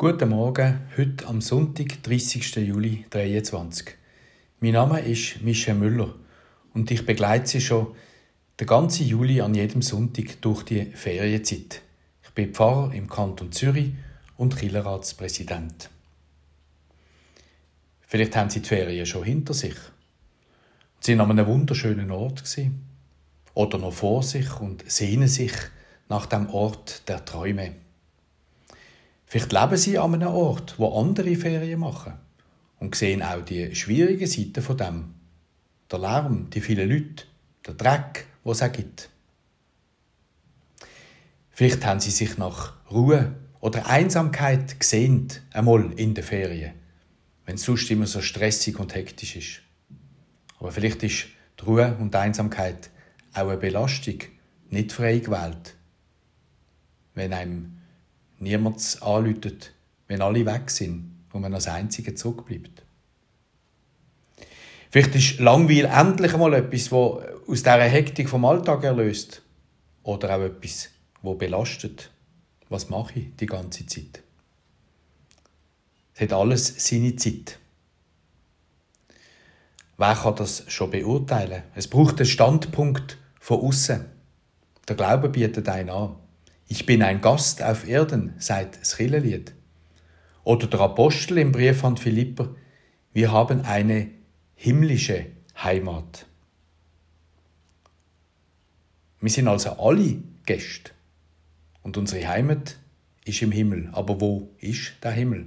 Guten 0.00 0.28
Morgen, 0.28 0.78
heute 0.96 1.26
am 1.26 1.40
Sonntag, 1.40 2.04
30. 2.04 2.54
Juli 2.58 3.04
2023. 3.10 3.96
Mein 4.60 4.74
Name 4.74 5.00
ist 5.00 5.42
Michel 5.42 5.74
Müller 5.74 6.14
und 6.72 6.88
ich 6.92 7.04
begleite 7.04 7.48
Sie 7.48 7.60
schon 7.60 7.96
den 8.60 8.68
ganzen 8.68 9.08
Juli 9.08 9.40
an 9.40 9.56
jedem 9.56 9.82
Sonntag 9.82 10.40
durch 10.40 10.62
die 10.62 10.84
Ferienzeit. 10.84 11.82
Ich 12.22 12.30
bin 12.30 12.54
Pfarrer 12.54 12.94
im 12.94 13.08
Kanton 13.08 13.50
Zürich 13.50 13.90
und 14.36 14.56
Kirchenratspräsident. 14.56 15.90
Vielleicht 18.06 18.36
haben 18.36 18.50
Sie 18.50 18.60
die 18.60 18.68
Ferien 18.68 19.04
schon 19.04 19.24
hinter 19.24 19.52
sich. 19.52 19.74
Sie 21.00 21.10
sind 21.10 21.20
an 21.20 21.32
einem 21.32 21.48
wunderschönen 21.48 22.12
Ort 22.12 22.44
oder 23.54 23.78
noch 23.78 23.94
vor 23.94 24.22
sich 24.22 24.60
und 24.60 24.88
sehnen 24.88 25.26
sich 25.26 25.54
nach 26.08 26.26
dem 26.26 26.50
Ort 26.50 27.08
der 27.08 27.24
Träume. 27.24 27.87
Vielleicht 29.28 29.52
leben 29.52 29.76
sie 29.76 29.98
an 29.98 30.14
einem 30.14 30.28
Ort, 30.28 30.78
wo 30.78 30.98
andere 30.98 31.36
Ferien 31.36 31.80
machen 31.80 32.14
und 32.80 32.94
sehen 32.94 33.22
auch 33.22 33.44
die 33.44 33.74
schwierigen 33.74 34.26
Seiten 34.26 34.62
von 34.62 34.78
dem. 34.78 35.14
Der 35.92 35.98
Lärm, 35.98 36.48
die 36.48 36.62
vielen 36.62 36.88
Leute, 36.88 37.24
der 37.66 37.74
Dreck, 37.74 38.26
wo 38.42 38.52
es 38.52 38.62
auch 38.62 38.72
gibt. 38.72 39.10
Vielleicht 41.50 41.84
haben 41.84 42.00
sie 42.00 42.10
sich 42.10 42.38
nach 42.38 42.72
Ruhe 42.90 43.34
oder 43.60 43.86
Einsamkeit 43.86 44.80
gesehnt, 44.80 45.42
einmal 45.52 45.92
in 45.96 46.14
den 46.14 46.24
Ferien, 46.24 46.72
wenn 47.44 47.56
es 47.56 47.64
sonst 47.64 47.90
immer 47.90 48.06
so 48.06 48.22
stressig 48.22 48.78
und 48.78 48.94
hektisch 48.94 49.36
ist. 49.36 49.60
Aber 50.58 50.72
vielleicht 50.72 51.02
ist 51.02 51.26
die 51.60 51.64
Ruhe 51.66 51.94
und 52.00 52.14
die 52.14 52.18
Einsamkeit 52.18 52.88
auch 53.34 53.48
eine 53.48 53.58
Belastung, 53.58 54.20
nicht 54.70 54.92
frei 54.92 55.18
gewählt. 55.18 55.74
Wenn 57.14 57.34
einem 57.34 57.77
niemand 58.38 59.02
anläutet, 59.02 59.72
wenn 60.06 60.22
alle 60.22 60.46
weg 60.46 60.70
sind 60.70 61.24
und 61.32 61.42
man 61.42 61.54
als 61.54 61.68
Einzige 61.68 62.14
zurückbleibt. 62.14 62.82
Vielleicht 64.90 65.14
ist 65.14 65.40
Langweil 65.40 65.84
endlich 65.84 66.32
einmal 66.32 66.54
etwas, 66.54 66.84
das 66.84 66.92
aus 66.92 67.62
dieser 67.62 67.82
Hektik 67.82 68.28
vom 68.28 68.44
Alltag 68.44 68.84
erlöst. 68.84 69.42
Oder 70.02 70.36
auch 70.36 70.42
etwas, 70.42 70.88
das 71.22 71.38
belastet. 71.38 72.10
Was 72.70 72.88
mache 72.88 73.18
ich 73.18 73.36
die 73.36 73.46
ganze 73.46 73.86
Zeit? 73.86 74.22
Es 76.14 76.22
hat 76.22 76.32
alles 76.32 76.74
seine 76.78 77.14
Zeit. 77.16 77.58
Wer 79.98 80.14
kann 80.14 80.36
das 80.36 80.64
schon 80.68 80.90
beurteilen? 80.90 81.64
Es 81.74 81.88
braucht 81.88 82.18
einen 82.18 82.26
Standpunkt 82.26 83.18
von 83.40 83.60
außen. 83.60 84.04
Der 84.86 84.96
Glaube 84.96 85.28
bietet 85.28 85.68
einen 85.68 85.90
an. 85.90 86.16
Ich 86.70 86.84
bin 86.84 87.02
ein 87.02 87.22
Gast 87.22 87.62
auf 87.62 87.88
Erden, 87.88 88.34
das 88.36 88.96
Kirchenlied. 88.96 89.54
Oder 90.44 90.66
der 90.66 90.80
Apostel 90.80 91.38
im 91.38 91.50
Brief 91.50 91.82
an 91.82 91.96
Philipper, 91.96 92.54
wir 93.14 93.32
haben 93.32 93.62
eine 93.62 94.10
himmlische 94.54 95.26
Heimat. 95.62 96.26
Wir 99.20 99.30
sind 99.30 99.48
also 99.48 99.70
alle 99.78 100.18
Gäste. 100.44 100.90
Und 101.82 101.96
unsere 101.96 102.28
Heimat 102.28 102.76
ist 103.24 103.40
im 103.40 103.50
Himmel. 103.50 103.88
Aber 103.92 104.20
wo 104.20 104.50
ist 104.58 104.92
der 105.02 105.12
Himmel? 105.12 105.46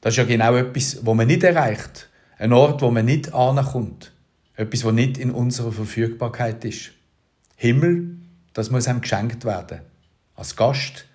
Das 0.00 0.14
ist 0.14 0.18
ja 0.18 0.24
genau 0.24 0.56
etwas, 0.56 1.06
wo 1.06 1.14
man 1.14 1.28
nicht 1.28 1.44
erreicht. 1.44 2.10
Ein 2.36 2.52
Ort, 2.52 2.82
wo 2.82 2.90
man 2.90 3.04
nicht 3.04 3.32
ankommt. 3.32 4.12
Etwas, 4.56 4.84
wo 4.84 4.90
nicht 4.90 5.18
in 5.18 5.30
unserer 5.30 5.70
Verfügbarkeit 5.70 6.64
ist. 6.64 6.90
Himmel, 7.54 8.16
das 8.52 8.70
muss 8.70 8.88
einem 8.88 9.00
geschenkt 9.02 9.44
werden. 9.44 9.82
Als 10.34 10.56
Gast 10.56 11.06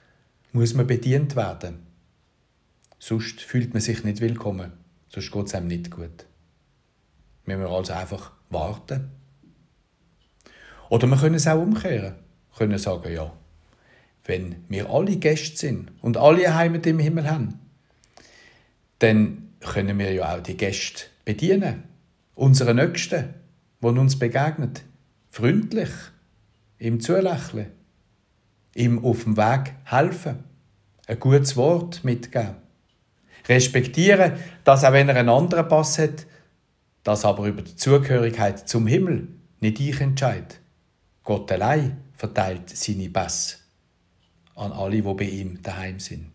muss 0.51 0.73
man 0.73 0.87
bedient 0.87 1.35
werden. 1.35 1.87
Sonst 2.99 3.41
fühlt 3.41 3.73
man 3.73 3.81
sich 3.81 4.03
nicht 4.03 4.21
willkommen. 4.21 4.73
Sonst 5.09 5.31
geht 5.31 5.45
es 5.47 5.55
einem 5.55 5.67
nicht 5.67 5.91
gut. 5.91 6.25
Wir 7.45 7.57
müssen 7.57 7.71
also 7.71 7.93
einfach 7.93 8.31
warten. 8.49 9.09
Oder 10.89 11.07
wir 11.07 11.17
können 11.17 11.35
es 11.35 11.47
auch 11.47 11.61
umkehren. 11.61 12.15
Wir 12.51 12.57
können 12.57 12.77
sagen, 12.77 13.11
ja, 13.11 13.31
wenn 14.25 14.63
wir 14.67 14.89
alle 14.89 15.15
Gäste 15.17 15.57
sind 15.57 15.91
und 16.01 16.17
alle 16.17 16.53
Heimat 16.53 16.85
im 16.85 16.99
Himmel 16.99 17.29
haben, 17.29 17.59
dann 18.99 19.53
können 19.61 19.97
wir 19.99 20.11
ja 20.13 20.35
auch 20.35 20.43
die 20.43 20.57
Gäste 20.57 21.03
bedienen. 21.25 21.83
Unsere 22.35 22.73
Nächsten, 22.73 23.33
die 23.81 23.87
uns 23.87 24.19
begegnet. 24.19 24.83
Freundlich, 25.29 25.89
ihm 26.79 26.99
zulächeln 26.99 27.76
ihm 28.77 29.03
auf 29.03 29.23
dem 29.23 29.37
Weg 29.37 29.73
helfen, 29.85 30.43
ein 31.07 31.19
gutes 31.19 31.55
Wort 31.57 32.03
mitgeben. 32.03 32.55
Respektieren, 33.47 34.33
dass 34.63 34.83
auch 34.83 34.93
wenn 34.93 35.09
er 35.09 35.15
einen 35.15 35.29
anderen 35.29 35.67
Pass 35.67 35.97
hat, 35.99 36.25
dass 37.03 37.25
aber 37.25 37.47
über 37.47 37.61
die 37.61 37.75
Zugehörigkeit 37.75 38.67
zum 38.67 38.87
Himmel 38.87 39.29
nicht 39.59 39.79
ich 39.79 40.01
entscheide. 40.01 40.55
Gott 41.23 41.51
allein 41.51 41.97
verteilt 42.13 42.69
seine 42.69 43.09
Pässe 43.09 43.57
an 44.55 44.71
alle, 44.71 45.01
die 45.01 45.13
bei 45.13 45.25
ihm 45.25 45.61
daheim 45.61 45.99
sind. 45.99 46.31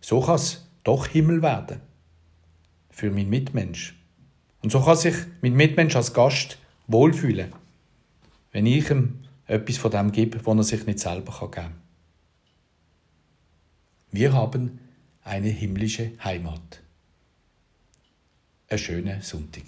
So 0.00 0.20
kann 0.20 0.34
es 0.36 0.66
doch 0.84 1.06
Himmel 1.06 1.42
werden. 1.42 1.80
Für 2.90 3.10
meinen 3.10 3.30
Mitmensch. 3.30 3.94
Und 4.62 4.72
so 4.72 4.80
kann 4.80 4.96
sich 4.96 5.14
mein 5.42 5.54
Mitmensch 5.54 5.96
als 5.96 6.12
Gast 6.12 6.58
wohlfühlen, 6.86 7.52
wenn 8.52 8.66
ich 8.66 8.90
ihm 8.90 9.20
etwas 9.50 9.78
von 9.78 9.90
dem 9.90 10.12
gibt, 10.12 10.46
was 10.46 10.56
er 10.56 10.62
sich 10.62 10.86
nicht 10.86 11.00
selber 11.00 11.32
geben 11.32 11.50
kann. 11.50 11.74
Wir 14.12 14.32
haben 14.32 14.78
eine 15.22 15.48
himmlische 15.48 16.12
Heimat. 16.22 16.80
Ein 18.68 18.78
schöner 18.78 19.20
Sonntag. 19.22 19.64